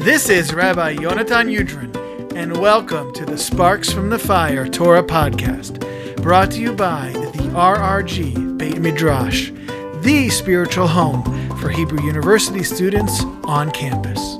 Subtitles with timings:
[0.00, 5.78] This is Rabbi Yonatan Udrin, and welcome to the Sparks from the Fire Torah podcast,
[6.22, 9.50] brought to you by the RRG Beit Midrash,
[10.00, 11.22] the spiritual home
[11.58, 14.38] for Hebrew University students on campus.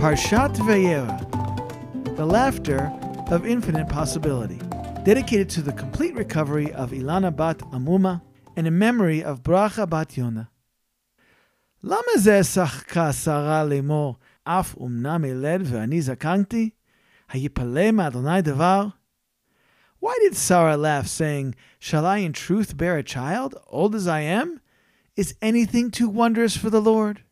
[0.00, 2.92] Parshat Vayera, the laughter
[3.30, 4.58] of infinite possibility,
[5.04, 8.22] dedicated to the complete recovery of Ilana Bat Amuma
[8.56, 10.50] and in memory of Bracha Bat Yonah.
[11.84, 16.70] למה זה שחקה שרה לאמור, אף אמנם ילד ואני זקנתי?
[17.28, 18.86] היפלא מאדוני דבר?
[20.02, 24.20] Why did Sarah laugh, saying, Shall I in truth bear a child, old as I
[24.20, 24.60] am?
[25.16, 27.22] Is anything too wondrous for the Lord?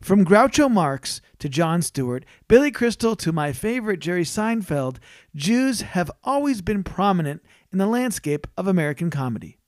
[0.00, 4.96] From Groucho Marx to Jon Stewart, Billy Crystal to my favorite Jerry Seinfeld,
[5.34, 9.58] Jews have always been prominent in the landscape of American comedy.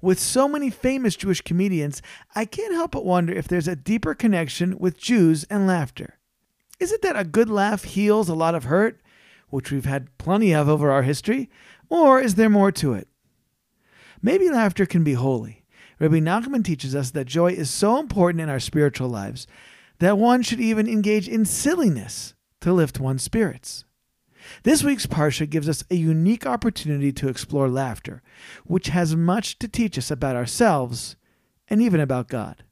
[0.00, 2.02] With so many famous Jewish comedians,
[2.34, 6.18] I can't help but wonder if there's a deeper connection with Jews and laughter.
[6.78, 9.00] Is it that a good laugh heals a lot of hurt,
[9.48, 11.48] which we've had plenty of over our history,
[11.88, 13.08] or is there more to it?
[14.20, 15.64] Maybe laughter can be holy.
[15.98, 19.46] Rabbi Nachman teaches us that joy is so important in our spiritual lives
[19.98, 23.85] that one should even engage in silliness to lift one's spirits.
[24.62, 28.22] This week's Parsha gives us a unique opportunity to explore laughter,
[28.64, 31.16] which has much to teach us about ourselves
[31.68, 32.64] and even about God.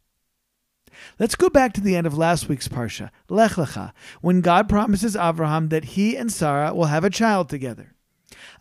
[1.18, 5.16] Let's go back to the end of last week's Parsha, Lech Lecha, when God promises
[5.16, 7.94] Avraham that he and Sarah will have a child together.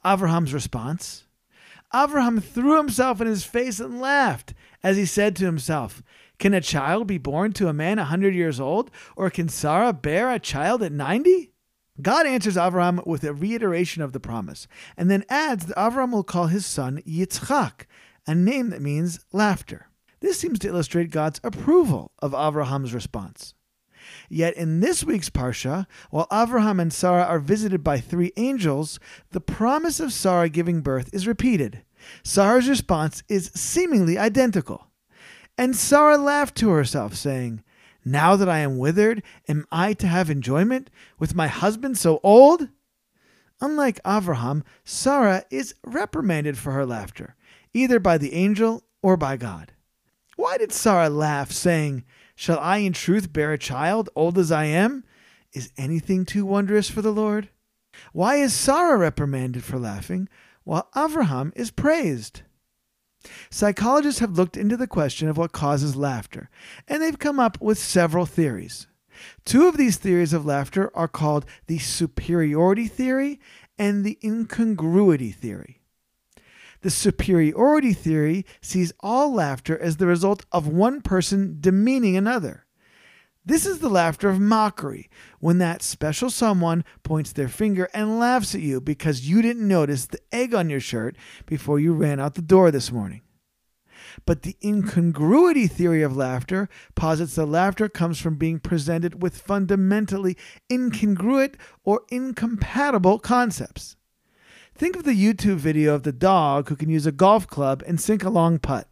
[0.04, 1.26] Avraham's response?
[1.94, 6.02] Avraham threw himself in his face and laughed as he said to himself,
[6.40, 9.94] Can a child be born to a man a hundred years old, or can Sarah
[9.94, 11.53] bear a child at ninety?
[12.02, 16.24] God answers Avram with a reiteration of the promise, and then adds that Avram will
[16.24, 17.86] call his son Yitzchak,
[18.26, 19.88] a name that means laughter.
[20.20, 23.54] This seems to illustrate God's approval of Avraham's response.
[24.30, 29.00] Yet in this week's Parsha, while Avraham and Sarah are visited by three angels,
[29.32, 31.84] the promise of Sarah giving birth is repeated.
[32.24, 34.88] Sarah's response is seemingly identical.
[35.58, 37.64] And Sarah laughed to herself, saying,
[38.06, 42.70] now that I am withered, am I to have enjoyment with my husband so old?
[43.62, 47.36] Unlike Avraham, Sarah is reprimanded for her laughter,
[47.74, 49.72] either by the angel or by God.
[50.36, 52.04] Why did Sarah laugh, saying,
[52.36, 55.04] Shall I in truth bear a child, old as I am?
[55.54, 57.50] Is anything too wondrous for the Lord?
[58.12, 60.28] Why is Sarah reprimanded for laughing,
[60.64, 62.42] while Avraham is praised?
[63.50, 66.50] Psychologists have looked into the question of what causes laughter,
[66.88, 68.88] and they've come up with several theories.
[69.46, 73.40] Two of these theories of laughter are called the superiority theory
[73.78, 75.82] and the incongruity theory.
[76.82, 82.63] The superiority theory sees all laughter as the result of one person demeaning another.
[83.46, 85.10] This is the laughter of mockery,
[85.40, 90.06] when that special someone points their finger and laughs at you because you didn't notice
[90.06, 93.22] the egg on your shirt before you ran out the door this morning.
[94.26, 100.38] But the incongruity theory of laughter posits that laughter comes from being presented with fundamentally
[100.70, 103.98] incongruent or incompatible concepts.
[104.74, 108.00] Think of the YouTube video of the dog who can use a golf club and
[108.00, 108.88] sink a long putt.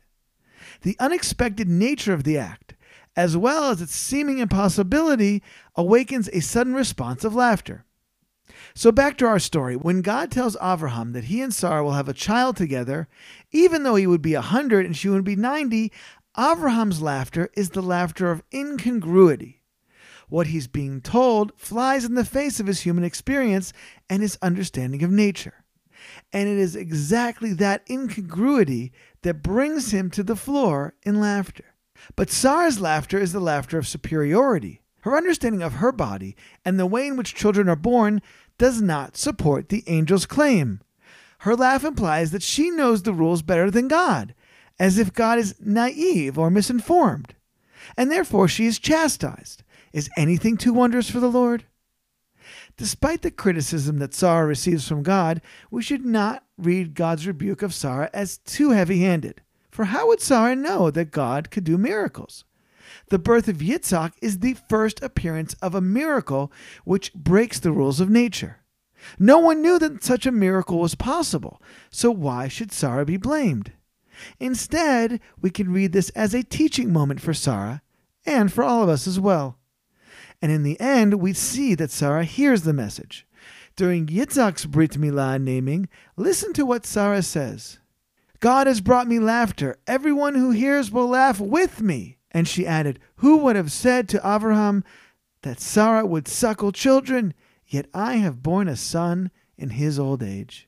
[0.82, 2.71] The unexpected nature of the act,
[3.16, 5.44] as well as its seeming impossibility,
[5.76, 7.86] awakens a sudden response of laughter.
[8.74, 9.76] So back to our story.
[9.76, 13.08] When God tells Avraham that he and Sarah will have a child together,
[13.52, 15.92] even though he would be a 100 and she would be 90,
[16.38, 19.62] Avraham's laughter is the laughter of incongruity.
[20.30, 23.74] What he's being told flies in the face of his human experience
[24.10, 25.66] and his understanding of nature.
[26.32, 28.94] And it is exactly that incongruity
[29.24, 31.71] that brings him to the floor in laughter.
[32.16, 34.82] But Sarah's laughter is the laughter of superiority.
[35.02, 38.22] Her understanding of her body and the way in which children are born
[38.58, 40.82] does not support the angel's claim.
[41.40, 44.36] Her laugh implies that she knows the rules better than God,
[44.80, 47.34] as if God is naive or misinformed,
[47.98, 49.64] and therefore she is chastised.
[49.92, 51.66] Is anything too wondrous for the Lord?
[52.78, 57.74] Despite the criticism that Sarah receives from God, we should not read God's rebuke of
[57.74, 59.42] Sarah as too heavy handed.
[59.82, 62.44] For how would Sarah know that God could do miracles?
[63.10, 66.52] The birth of Yitzhak is the first appearance of a miracle
[66.84, 68.58] which breaks the rules of nature.
[69.18, 73.72] No one knew that such a miracle was possible, so why should Sarah be blamed?
[74.40, 77.82] Instead, we can read this as a teaching moment for Sarah
[78.24, 79.58] and for all of us as well.
[80.44, 83.26] And in the end, we see that Sarah hears the message.
[83.76, 87.80] During Yitzhak's Brit Milah naming, listen to what Sarah says
[88.42, 89.78] God has brought me laughter.
[89.86, 92.18] Everyone who hears will laugh with me.
[92.32, 94.84] And she added, Who would have said to Abraham
[95.44, 97.36] that Sarah would suckle children?
[97.68, 100.68] Yet I have borne a son in his old age.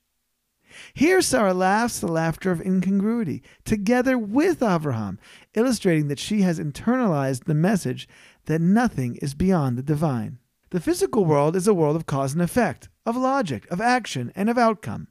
[0.93, 5.19] Here Sarah laughs the laughter of incongruity, together with Abraham,
[5.55, 8.07] illustrating that she has internalized the message
[8.45, 10.37] that nothing is beyond the divine.
[10.69, 14.49] The physical world is a world of cause and effect, of logic, of action, and
[14.49, 15.07] of outcome.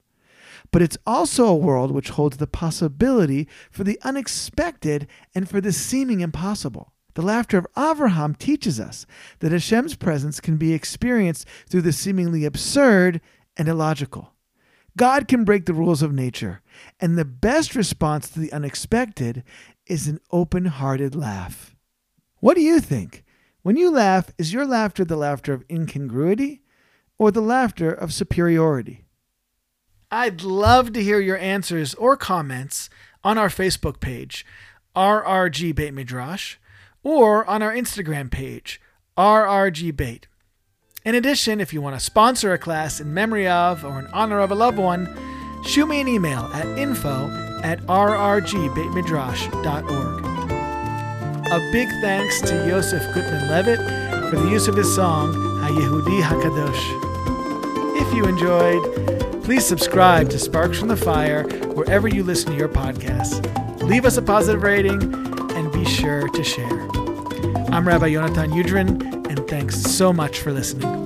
[0.73, 5.73] But it's also a world which holds the possibility for the unexpected and for the
[5.73, 6.93] seeming impossible.
[7.15, 9.07] The laughter of Avraham teaches us
[9.41, 13.21] that Hashem's presence can be experienced through the seemingly absurd
[13.57, 14.33] and illogical.
[14.97, 16.63] God can break the rules of nature,
[17.01, 19.43] and the best response to the unexpected
[19.87, 21.75] is an open hearted laugh.
[22.41, 23.25] What do you think?
[23.63, 26.63] When you laugh, is your laughter the laughter of incongruity
[27.19, 29.05] or the laughter of superiority?
[30.15, 32.91] I'd love to hear your answers or comments
[33.25, 34.45] on our Facebook page,
[34.95, 36.57] RRG Beit Midrash,
[37.03, 38.79] or on our Instagram page,
[39.17, 40.27] RRG Beit.
[41.03, 44.41] In addition, if you want to sponsor a class in memory of or in honor
[44.41, 45.09] of a loved one,
[45.65, 47.31] shoot me an email at info
[47.65, 50.25] at rrgbeitmidrash.org.
[51.47, 53.81] A big thanks to Yosef Gutman Levitt
[54.29, 57.99] for the use of his song, HaYehudi HaKadosh.
[57.99, 61.43] If you enjoyed, please subscribe to Sparks from the Fire
[61.75, 63.43] wherever you listen to your podcasts.
[63.83, 65.03] Leave us a positive rating
[65.57, 66.89] and be sure to share.
[67.73, 71.02] I'm Rabbi Yonatan Udrin, and thanks so much for listening.